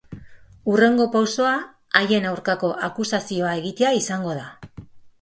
[0.71, 1.51] Hurrengo pausoa,
[2.01, 4.53] haien aurkako akusazioa egitea izango da.